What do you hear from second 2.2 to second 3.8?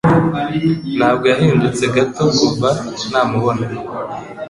kuva namubona.